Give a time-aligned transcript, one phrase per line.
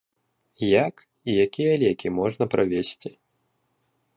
[0.67, 0.95] Як
[1.33, 3.13] і якія лекі можна правезці?